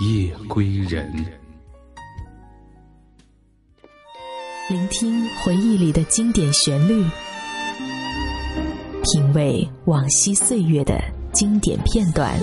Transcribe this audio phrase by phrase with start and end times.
[0.00, 1.12] 夜归人。
[4.66, 7.04] 聆听回忆里的经典旋律，
[9.02, 10.98] 品味往昔岁月的
[11.34, 12.34] 经典片段。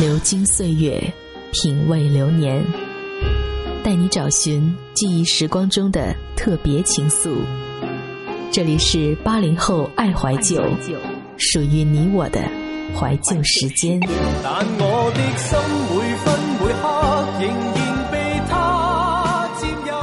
[0.00, 1.12] 流金岁月，
[1.52, 2.64] 品味流年，
[3.84, 7.36] 带你找寻记忆时光中的特别情愫。
[8.50, 10.64] 这里是八零后爱怀旧，
[11.38, 12.40] 属于你我的
[12.94, 14.00] 怀旧时间。
[14.42, 15.56] 但我的心
[15.94, 16.26] 每分
[16.58, 16.84] 每刻
[17.40, 17.78] 仍然
[18.10, 18.16] 被
[18.50, 19.94] 他占有。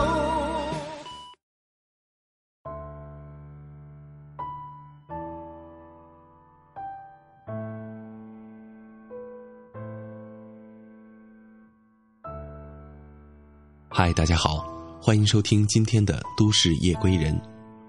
[13.90, 14.66] 嗨，大家好，
[15.02, 17.34] 欢迎收听今天的《都市夜归人》，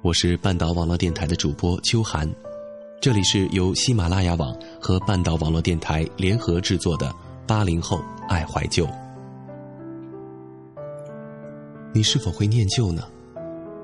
[0.03, 2.29] 我是半岛网络电台的主播秋寒，
[2.99, 7.07] 这里是由喜马拉雅网和半岛网络电台联合制作的
[7.47, 8.85] 《八零后爱怀旧》。
[11.93, 13.05] 你是否会念旧呢？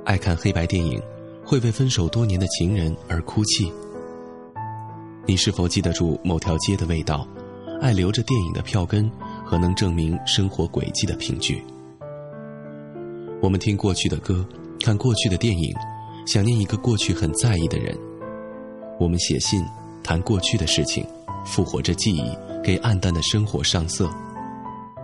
[0.04, 1.00] 爱看黑白电影，
[1.44, 3.70] 会为分手多年的情人而哭泣？
[5.26, 7.26] 你是否记得住某条街的味道？
[7.80, 9.10] 爱留着电影的票根
[9.44, 11.62] 和能证明生活轨迹的凭据？
[13.40, 14.44] 我们听过去的歌，
[14.80, 15.72] 看过去的电影，
[16.26, 17.96] 想念一个过去很在意的人。
[19.02, 19.66] 我们写信，
[20.00, 21.04] 谈过去的事情，
[21.44, 22.22] 复活着记忆，
[22.62, 24.08] 给暗淡的生活上色。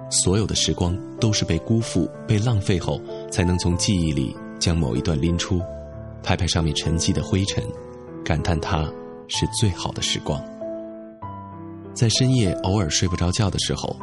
[0.08, 5.60] 所有的时光都是被辜负、被浪费后，才能从记忆里将某一段拎出，
[6.22, 7.60] 拍拍上面沉积的灰尘，
[8.24, 8.88] 感叹它
[9.26, 10.40] 是最好的时光。
[11.92, 13.96] 在深夜偶尔睡不着觉的时候，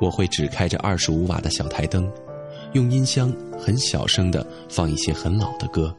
[0.00, 2.10] 我会只开着二十五瓦的小台灯。
[2.72, 5.94] 用音箱很小声的放一些很老的歌，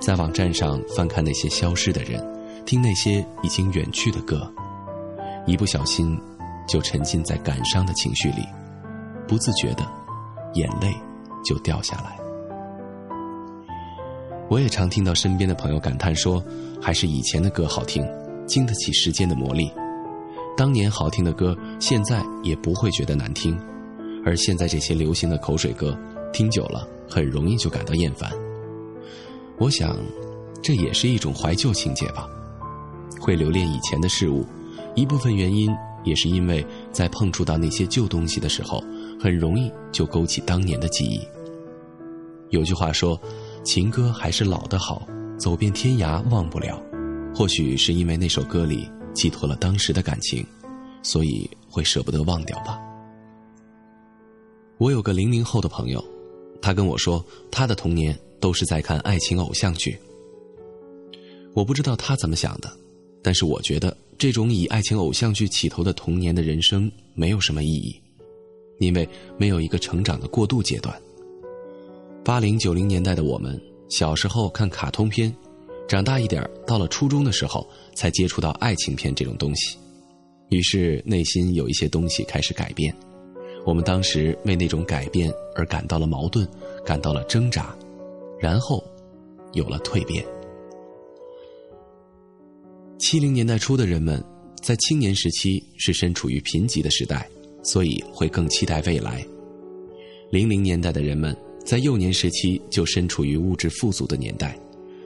[0.00, 2.26] 在网站上翻看那些消失的人，
[2.68, 4.46] 听那些已经远去的歌，
[5.46, 6.20] 一不小心
[6.68, 8.46] 就沉浸在感伤的情绪里，
[9.26, 9.90] 不自觉的
[10.52, 10.94] 眼泪
[11.42, 12.18] 就掉下来。
[14.50, 16.44] 我也常听到身边的朋友感叹说，
[16.78, 18.06] 还是以前的歌好听，
[18.46, 19.72] 经得起时间的磨砺。
[20.54, 23.58] 当年好听的歌，现在也不会觉得难听。
[24.26, 25.98] 而现在这些流行的口水歌，
[26.34, 28.30] 听久了很容易就感到厌烦。
[29.56, 29.96] 我想，
[30.62, 32.28] 这也是一种怀旧情节吧。
[33.20, 34.44] 会留恋以前的事物，
[34.94, 35.70] 一部分原因
[36.04, 38.82] 也是因为在碰触到那些旧东西的时候，
[39.20, 41.20] 很容易就勾起当年的记忆。
[42.50, 43.20] 有句话说
[43.62, 45.06] ：“情歌还是老的好，
[45.38, 46.82] 走遍天涯忘不了。”
[47.34, 50.44] 或许是因为那首歌里寄托了当时的感情，
[51.02, 52.78] 所以会舍不得忘掉吧。
[54.78, 56.02] 我有个零零后的朋友，
[56.62, 59.98] 他跟我说，他的童年都是在看爱情偶像剧。
[61.54, 62.72] 我不知道他怎么想的，
[63.28, 67.94] 但是我觉得这种以爱情偶像剧起头的童年的人生没有什么意义，
[68.78, 69.06] 因为
[69.36, 70.98] 没有一个成长的过渡阶段。
[72.24, 75.30] 八零九零年代的我们，小时候看卡通片，
[75.86, 79.76] 长大一点到了初中的时候才接触到爱情片这种东西，
[80.48, 82.96] 于是内心有一些东西开始改变。
[83.66, 86.48] 我们当时为那种改变而感到了矛盾，
[86.82, 87.76] 感到了挣扎，
[88.40, 88.82] 然后
[89.52, 90.24] 有了蜕变。
[92.98, 94.22] 七零年代初的人们
[94.60, 97.28] 在青年时期是身处于贫瘠的时代，
[97.62, 99.24] 所以会更期待未来；
[100.30, 104.58] 零零年代的人们在幼年时期就身处于物质富足的年代，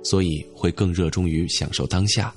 [0.03, 2.33] 所以会更热衷于享受当下；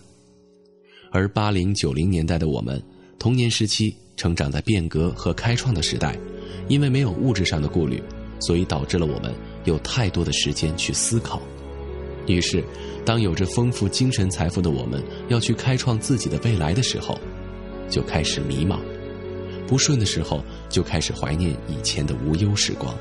[1.09, 2.81] 而八零九零年代的我们，
[3.17, 3.95] 童年时期。
[4.17, 6.17] 成长在变革和开创的时代，
[6.69, 8.01] 因为没有物质上的顾虑，
[8.39, 9.35] 所以导致了我们
[9.65, 11.41] 有太多的时间去思考。
[12.33, 12.63] 于是，
[13.05, 17.19] 当有着丰富精神财富的我们要去开创自己的未来的时候，
[17.89, 18.79] 就开始迷茫；
[19.67, 22.95] 不顺的时候，就开始怀念以前的无忧时光。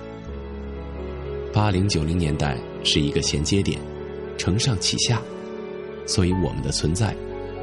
[1.52, 3.80] 八零九零年代是一个衔接点，
[4.36, 5.22] 承上启下，
[6.06, 7.14] 所以我们的存在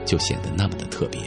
[0.06, 1.20] 就显得那么的特别。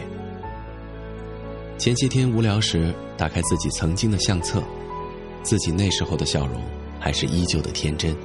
[1.77, 4.63] 前些天无聊时，打开自己曾经的相册，
[5.43, 6.63] 自己那时候的笑容
[6.99, 8.17] 还是依旧的天真，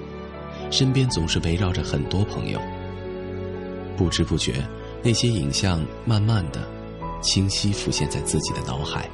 [0.69, 2.59] 身边总是围绕着很多朋友。
[3.97, 4.65] 不知不觉，
[5.03, 6.67] 那些影像慢慢的
[7.21, 9.09] 清晰浮现在自己的脑海，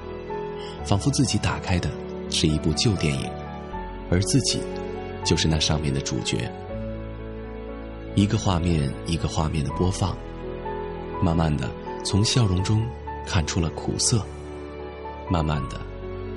[0.86, 1.90] 仿佛自己打开的
[2.30, 3.30] 是一部旧电影，
[4.12, 4.60] 而自己
[5.24, 6.52] 就是那上面的主角。
[8.14, 10.16] 一个画面一个画面的播放，
[11.22, 11.70] 慢慢的
[12.04, 12.86] 从笑容中
[13.26, 14.24] 看出了苦涩，
[15.30, 15.82] 慢慢的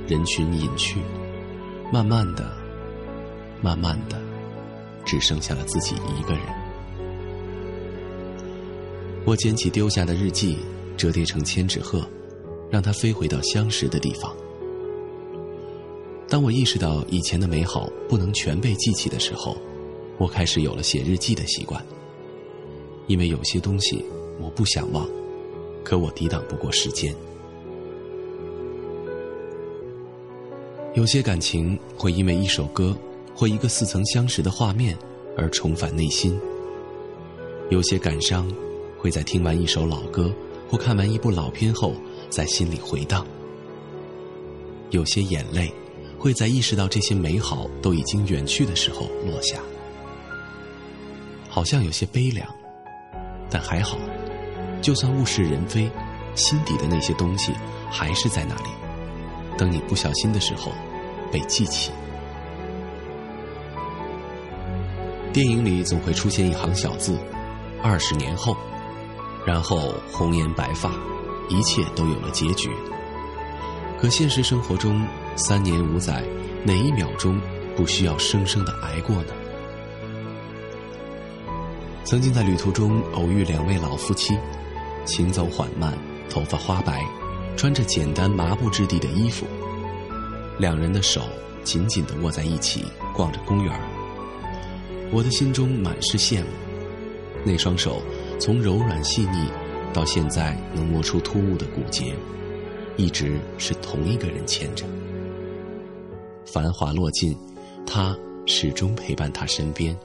[0.09, 1.01] 人群隐去，
[1.93, 2.51] 慢慢的，
[3.61, 4.19] 慢慢的，
[5.09, 6.43] 只剩下了自己一个人。
[9.25, 10.59] 我捡起丢下的日记。
[10.99, 12.05] 折叠成千纸鹤，
[12.69, 14.35] 让它飞回到相识的地方。
[16.29, 19.57] 当我意识到以前的美好不能全被记起的时候，
[20.19, 21.81] 我开始有了写日记的习惯。
[23.07, 24.05] 因为有些东西
[24.41, 25.09] 我不想忘，
[25.85, 27.15] 可我抵挡不过时间。
[30.95, 32.93] 有些感情会因为一首歌
[33.39, 34.99] 或一个似曾相识的画面
[35.37, 36.37] 而重返内心。
[37.71, 38.51] 有些感伤
[38.99, 40.35] 会在听完一首老歌。
[40.71, 41.95] 或看完一部老片后，
[42.29, 43.27] 在心里回荡。
[44.91, 45.73] 有些眼泪，
[46.19, 49.63] 会在意识到这些美好都已经远去的时候落下。
[51.49, 52.47] 好像有些悲凉，
[53.49, 53.97] 但还好，
[54.83, 55.91] 就算物是人非，
[56.35, 57.51] 心底的那些东西
[57.91, 58.69] 还是在那里，
[59.57, 60.71] 等你不小心的时候
[61.33, 61.91] 被记起。
[65.33, 67.19] 电影里总会出现一行小字
[67.83, 68.57] ：“二十年后。”
[69.47, 70.91] 然后红颜白发，
[71.49, 72.71] 一切都有了结局。
[73.99, 76.23] 可现实生活中，三年五载，
[76.65, 77.41] 哪一秒钟
[77.77, 79.33] 不需要生生的挨过呢？
[82.05, 84.37] 曾经在旅途中偶遇两位老夫妻，
[85.05, 85.97] 行走缓慢，
[86.29, 87.03] 头发花白，
[87.57, 89.47] 穿着简单麻布质地的衣服，
[90.59, 91.23] 两人的手
[91.65, 92.85] 紧紧地握在一起，
[93.15, 93.81] 逛着公园
[95.11, 96.49] 我的心中满是羡慕，
[97.45, 98.03] 那双手。
[98.41, 99.49] 从柔软细腻，
[99.93, 102.15] 到现在能摸出突兀的骨节，
[102.97, 104.85] 一直是同一个人牵着。
[106.47, 107.37] 繁华落尽，
[107.85, 108.17] 他
[108.47, 109.97] 始终陪伴他身边。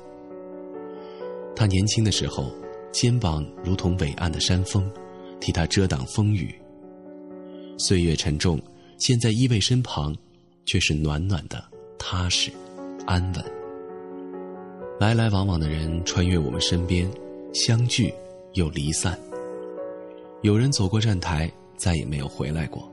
[1.56, 2.52] 他年轻的时候，
[2.92, 4.90] 肩膀如同伟岸的山峰，
[5.40, 6.56] 替他遮挡风雨。
[7.78, 8.60] 岁月沉重，
[8.98, 10.16] 现在依偎身旁，
[10.66, 11.64] 却是暖暖的、
[12.00, 12.50] 踏实、
[13.06, 13.63] 安稳。
[15.04, 17.12] 来来往往的人穿越我们身边，
[17.54, 18.14] 相聚。
[18.54, 19.20] 又离散。
[20.44, 22.84] 有人走过站台，再也没有回来过；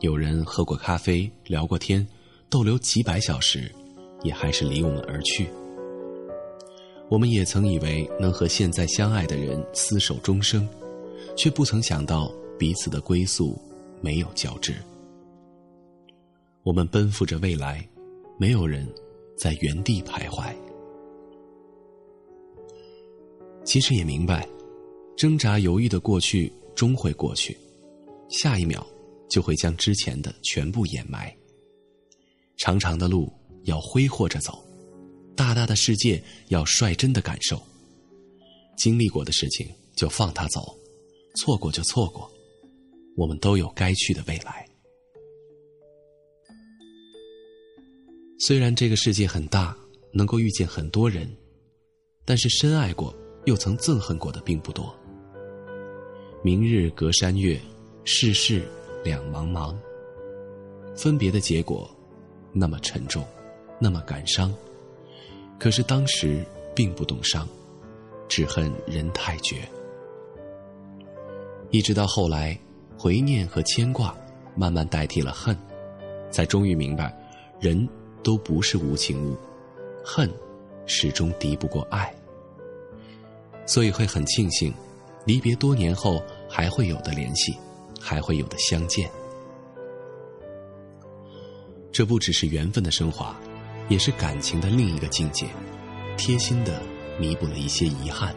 [0.00, 2.04] 有人喝过咖啡，聊过天，
[2.50, 3.70] 逗留几百小时，
[4.24, 5.48] 也还是离我们而去。
[7.08, 10.68] 我们也曾以为能和现在相爱的人厮守终生，
[11.36, 13.56] 却不曾想到彼此的归宿
[14.00, 14.74] 没有交织。
[16.64, 17.86] 我们奔赴着未来，
[18.36, 18.84] 没有人
[19.36, 20.52] 在原地徘徊。
[23.64, 24.48] 其实也明白。
[25.16, 27.56] 挣扎犹豫的过去终会过去，
[28.28, 28.84] 下一秒
[29.30, 31.34] 就会将之前的全部掩埋。
[32.56, 33.32] 长长的路
[33.62, 34.64] 要挥霍着走，
[35.36, 37.62] 大大的世界要率真的感受。
[38.76, 40.76] 经历过的事情就放它走，
[41.36, 42.28] 错过就错过，
[43.16, 44.68] 我们都有该去的未来。
[48.40, 49.76] 虽然这个世界很大，
[50.12, 51.32] 能够遇见很多人，
[52.24, 53.14] 但是深爱过
[53.44, 54.94] 又曾憎恨过的并不多。
[56.42, 57.60] 明日隔山月，
[58.04, 58.62] 世事
[59.02, 59.74] 两茫茫。
[60.96, 61.90] 分别的结果，
[62.52, 63.24] 那么沉重，
[63.78, 64.54] 那么感伤。
[65.58, 67.48] 可是当时并不懂伤，
[68.28, 69.68] 只恨人太绝。
[71.70, 72.58] 一直到后来，
[72.96, 74.16] 回念和牵挂
[74.54, 75.56] 慢慢代替了恨，
[76.30, 77.16] 才终于明白，
[77.58, 77.88] 人
[78.22, 79.36] 都不是无情物，
[80.04, 80.30] 恨
[80.86, 82.14] 始终敌不过爱。
[83.66, 84.72] 所以会很庆幸，
[85.24, 86.22] 离别多年后。
[86.46, 87.58] 还会有的联系，
[88.00, 89.10] 还会有的相见。
[91.90, 93.36] 这不只是缘分的升华，
[93.88, 95.48] 也是感情的另一个境界，
[96.16, 96.80] 贴心的
[97.18, 98.32] 弥补了一些遗憾。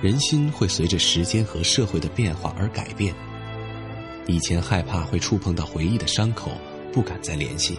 [0.00, 3.14] 人心会随着时间和社会的变化而改变。
[4.26, 6.52] 以前害怕会触碰到回忆的伤口，
[6.90, 7.78] 不敢再联系，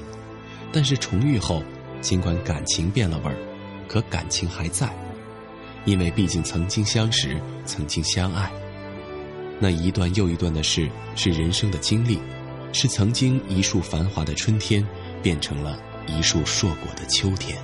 [0.72, 1.64] 但是重遇后，
[2.02, 3.36] 尽管感情变了味儿，
[3.88, 4.94] 可感情还在。
[5.86, 8.52] 因为毕竟曾经相识，曾经相爱，
[9.60, 12.20] 那一段又一段的事是人生的经历，
[12.72, 14.88] 是曾经一树繁华的春天
[15.24, 17.58] 变成了一树硕果的秋天。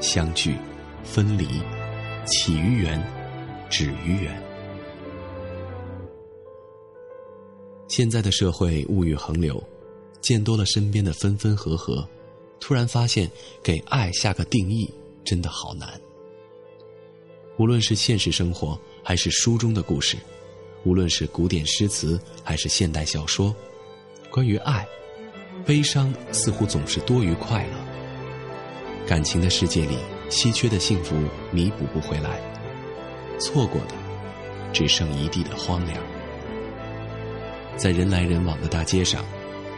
[0.00, 0.56] 相聚，
[1.04, 1.46] 分离，
[2.26, 3.00] 起于缘，
[3.70, 4.42] 止于缘。
[7.86, 9.62] 现在的社会物欲横流，
[10.20, 12.04] 见多了身边的分分合合，
[12.58, 13.30] 突然发现
[13.62, 14.92] 给爱下个定义
[15.24, 15.88] 真的好难。
[17.58, 20.16] 无论是现实生活还是书中的故事，
[20.84, 23.54] 无论是古典诗词还是现代小说，
[24.30, 24.86] 关于爱，
[25.66, 27.72] 悲伤似乎总是多于快乐。
[29.06, 29.98] 感情的世界里，
[30.30, 31.14] 稀缺的幸福
[31.50, 32.40] 弥补不回来，
[33.38, 33.94] 错过的
[34.72, 35.98] 只剩一地的荒凉。
[37.76, 39.24] 在人来人往的大街上，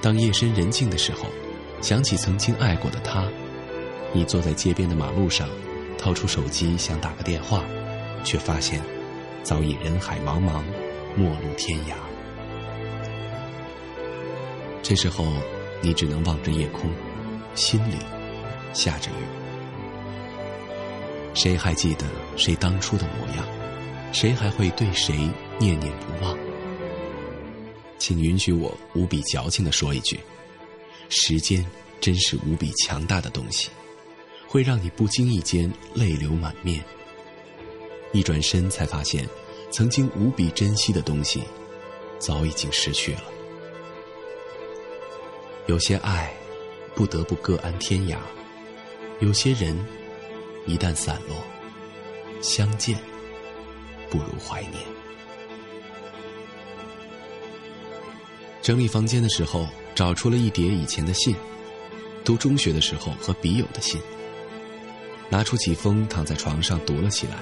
[0.01, 1.27] 当夜深人静的时候，
[1.81, 3.29] 想起曾经爱过的他，
[4.13, 5.49] 你坐在街边的马路上，
[6.05, 7.65] 掏出手机想打个电话，
[8.23, 8.79] 却发现
[9.43, 10.63] 早已人海茫茫，
[11.17, 11.95] 陌路天涯。
[14.83, 15.25] 这时候，
[15.81, 16.91] 你只能望着夜空，
[17.55, 17.97] 心里
[18.75, 19.25] 下着雨。
[21.33, 22.05] 谁还记得
[22.37, 23.47] 谁当初的模样？
[24.13, 25.17] 谁还会对谁
[25.59, 26.37] 念念不忘？
[27.97, 30.21] 请允许我无比矫情的说一句：
[31.09, 31.65] 时间
[31.99, 33.71] 真是无比强大的东西，
[34.55, 36.81] 会让你不经意间泪流满面。
[38.13, 39.29] 一转身才发现，
[39.69, 41.43] 曾经无比珍惜的东西，
[42.21, 43.25] 早已经失去了。
[45.67, 46.33] 有些爱，
[46.95, 48.17] 不得不各安天涯；
[49.19, 49.77] 有些人，
[50.69, 51.37] 一旦散落，
[52.41, 52.97] 相见
[54.09, 54.75] 不如怀念。
[58.63, 61.35] 整理房间的时候，找出了一叠以前的信，
[62.25, 64.01] 读中学的时候和笔友的信。
[65.35, 67.35] 拿出几封躺在床上读了起来，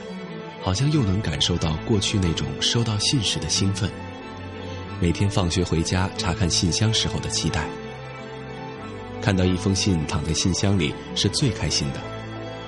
[0.62, 3.90] 好像又能感受到过去那种收到信时的兴奋。
[4.98, 7.68] 每天放学回家查看信箱时候的期待。
[9.20, 12.00] 看到一封信躺在信箱里是最开心的，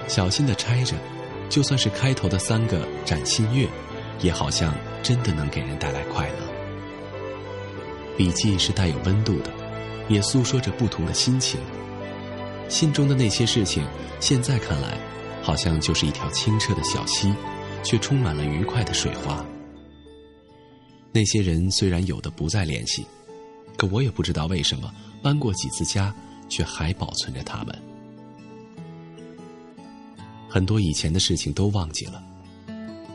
[0.09, 0.95] 小心的拆着，
[1.49, 3.67] 就算是开头的三个展信月，
[4.21, 6.37] 也好像真的能给人带来快乐。
[8.15, 9.51] 笔记是带有温度的，
[10.07, 11.59] 也诉说着不同的心情。
[12.69, 13.87] 信中的那些事情，
[14.21, 14.99] 现在看来，
[15.45, 17.35] 好像就是一条清澈的小溪，
[17.83, 19.45] 却充满了愉快的水花。
[21.13, 23.05] 那些人虽然有的不再联系，
[23.77, 24.91] 可我也不知道为什么
[25.23, 26.13] 搬过几次家，
[26.49, 27.79] 却还保存着他们。
[30.49, 32.23] 很多以前的事情都忘记了，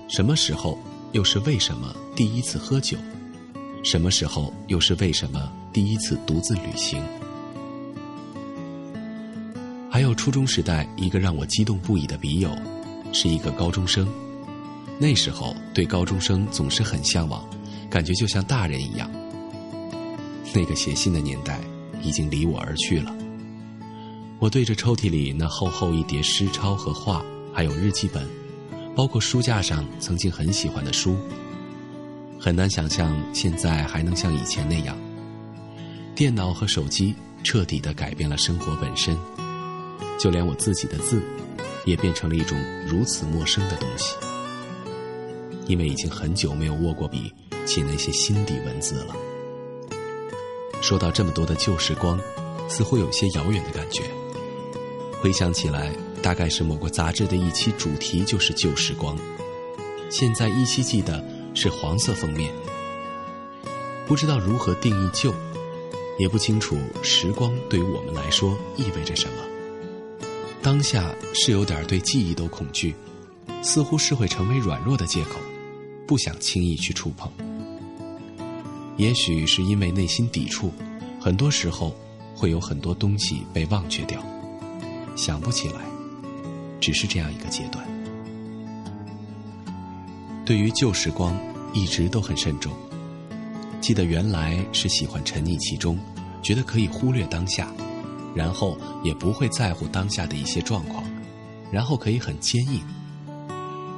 [0.07, 0.77] 什么时候，
[1.13, 2.95] 又是为什么第一次喝酒？
[3.83, 7.01] 什么时候又是为什么第一次独自旅行？
[9.99, 12.49] 还有初中时代一个让我激动不已的笔友，
[13.11, 14.07] 是一个高中生。
[14.97, 17.43] 那时候对高中生总是很向往，
[17.89, 19.11] 感觉就像大人一样。
[20.55, 21.59] 那个写信的年代
[22.01, 23.13] 已经离我而去了。
[24.39, 27.21] 我对着抽屉里那厚厚一叠诗抄和画，
[27.53, 28.25] 还有日记本，
[28.95, 31.17] 包括书架上曾经很喜欢的书。
[32.39, 34.97] 很难想象现在还能像以前那样，
[36.15, 37.13] 电脑和手机
[37.43, 39.17] 彻底的改变了生活本身，
[40.19, 41.21] 就连我自己的字，
[41.85, 44.15] 也变成了一种如此陌生的东西。
[45.65, 47.33] 因为已经很久没有握过笔，
[47.65, 49.15] 写那些心底文字了。
[50.81, 52.19] 说到这么多的旧时光，
[52.67, 54.03] 似乎有些遥远的感觉。
[55.21, 59.17] 回想起来，大概是某个杂志的一期主题就是旧时光，
[60.09, 61.23] 现在依稀记得。
[61.55, 62.53] 是黄色封面，
[64.07, 65.33] 不知道如何定义旧，
[66.19, 69.48] 也不清楚时光对于我们来说意味着什么。
[70.61, 72.93] 当下是有点对记忆都恐惧，
[73.61, 75.39] 似乎是会成为软弱的借口，
[76.07, 77.31] 不想轻易去触碰。
[78.97, 80.71] 也许是因为内心抵触，
[81.19, 81.95] 很多时候
[82.35, 84.21] 会有很多东西被忘却掉，
[85.15, 85.81] 想不起来，
[86.79, 87.87] 只是这样一个阶段。
[90.45, 91.37] 对于旧时光。
[91.71, 92.73] 一直都很慎重。
[93.79, 95.99] 记得原来是喜欢沉溺其中，
[96.41, 97.71] 觉得可以忽略当下，
[98.35, 101.03] 然后也不会在乎当下的一些状况，
[101.71, 102.81] 然后可以很坚硬。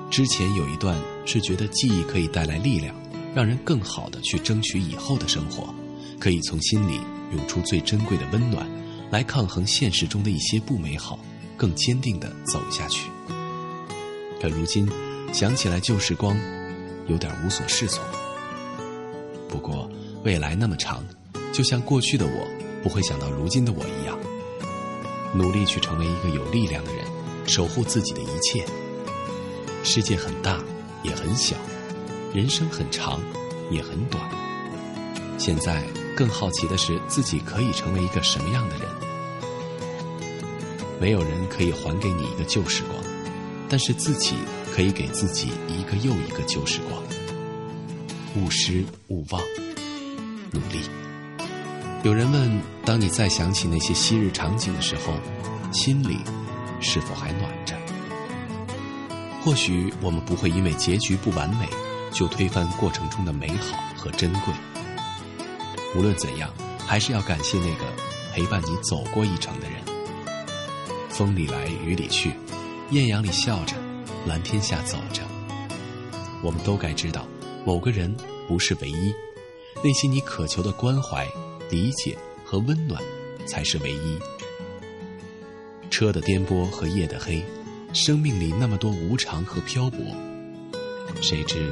[0.09, 2.95] 之前有一段是觉得记忆可以带来力量，
[3.33, 5.73] 让人更好的去争取以后的生活，
[6.19, 6.99] 可以从心里
[7.33, 8.65] 涌出最珍贵的温暖，
[9.09, 11.19] 来抗衡现实中的一些不美好，
[11.55, 13.09] 更坚定的走下去。
[14.41, 14.89] 可如今
[15.31, 16.35] 想起来旧时光。
[17.07, 18.01] 有点无所适从。
[19.49, 19.89] 不过，
[20.23, 21.03] 未来那么长，
[21.51, 22.47] 就像过去的我
[22.83, 24.10] 不会想到如今的我一样，
[25.33, 27.05] 努力去成为一个有力量的人，
[27.47, 28.65] 守护自己的一切。
[29.83, 30.63] 世界很大，
[31.03, 31.55] 也很小；
[32.33, 33.19] 人生很长，
[33.69, 34.23] 也很短。
[35.37, 35.83] 现在
[36.15, 38.87] 更好奇的是，自己可以成为一个什么样的人？
[40.99, 43.03] 没有人可以还给你一个旧时光，
[43.69, 44.35] 但是自己。
[44.73, 47.03] 可以给自己一个又一个旧时光，
[48.37, 49.41] 勿失勿忘，
[50.53, 51.00] 努力。
[52.03, 55.13] 有人问：当你再想起那些昔日场景的时候，
[55.71, 56.17] 心里
[56.79, 57.75] 是否还暖着？
[59.43, 61.69] 或许我们不会因为结局不完美
[62.11, 64.53] 就推翻过程中的美好和珍贵。
[65.95, 66.49] 无论怎样，
[66.87, 67.85] 还是要感谢那个
[68.33, 69.79] 陪伴你走过一程的人。
[71.07, 72.33] 风里来，雨里去，
[72.89, 73.75] 艳阳里笑着，
[74.25, 75.21] 蓝天下走着。
[76.41, 77.27] 我们都该知道，
[77.63, 78.11] 某个人
[78.47, 79.13] 不是唯一，
[79.83, 81.27] 那些你渴求的关怀、
[81.71, 83.01] 理解和温暖，
[83.47, 84.19] 才是唯一。
[85.89, 87.43] 车的颠簸和夜的黑，
[87.93, 89.99] 生命里那么多无常和漂泊，
[91.21, 91.71] 谁知，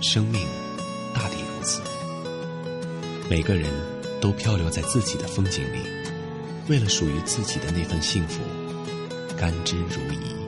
[0.00, 0.46] 生命
[1.12, 1.82] 大抵如此。
[3.28, 3.68] 每个人
[4.20, 5.80] 都漂流在自己的风景里，
[6.68, 8.40] 为了属于自己的那份幸福，
[9.36, 10.43] 甘之如饴。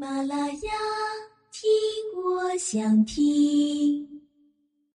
[0.00, 0.72] 马拉雅，
[1.52, 1.68] 听
[2.24, 3.99] 我想听。